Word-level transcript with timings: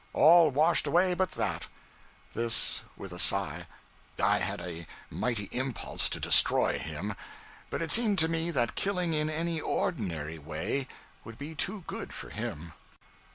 All 0.13 0.49
washed 0.49 0.87
away 0.87 1.13
but 1.13 1.33
that.' 1.33 1.67
[This 2.33 2.83
with 2.97 3.13
a 3.13 3.19
sigh.] 3.19 3.67
I 4.19 4.39
had 4.39 4.59
a 4.59 4.87
mighty 5.11 5.43
impulse 5.51 6.09
to 6.09 6.19
destroy 6.19 6.79
him, 6.79 7.13
but 7.69 7.83
it 7.83 7.91
seemed 7.91 8.17
to 8.17 8.27
me 8.27 8.49
that 8.49 8.73
killing, 8.73 9.13
in 9.13 9.29
any 9.29 9.61
ordinary 9.61 10.39
way, 10.39 10.87
would 11.23 11.37
be 11.37 11.53
too 11.53 11.83
good 11.85 12.13
for 12.15 12.31
him. 12.31 12.73